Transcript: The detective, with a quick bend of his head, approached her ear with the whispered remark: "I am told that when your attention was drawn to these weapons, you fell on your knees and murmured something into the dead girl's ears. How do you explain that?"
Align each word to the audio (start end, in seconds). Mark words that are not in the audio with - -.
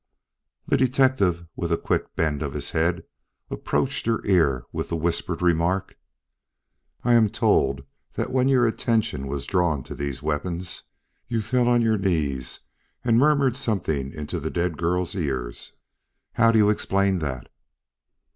The 0.65 0.77
detective, 0.77 1.45
with 1.55 1.71
a 1.71 1.77
quick 1.77 2.15
bend 2.15 2.41
of 2.41 2.53
his 2.55 2.71
head, 2.71 3.03
approached 3.51 4.07
her 4.07 4.25
ear 4.25 4.65
with 4.71 4.89
the 4.89 4.95
whispered 4.95 5.43
remark: 5.43 5.95
"I 7.03 7.13
am 7.13 7.29
told 7.29 7.83
that 8.15 8.31
when 8.31 8.49
your 8.49 8.65
attention 8.65 9.27
was 9.27 9.45
drawn 9.45 9.83
to 9.83 9.93
these 9.93 10.23
weapons, 10.23 10.81
you 11.27 11.39
fell 11.43 11.67
on 11.67 11.83
your 11.83 11.99
knees 11.99 12.61
and 13.05 13.19
murmured 13.19 13.55
something 13.55 14.11
into 14.11 14.39
the 14.39 14.49
dead 14.49 14.75
girl's 14.75 15.13
ears. 15.13 15.71
How 16.33 16.51
do 16.51 16.57
you 16.57 16.71
explain 16.71 17.19
that?" 17.19 17.47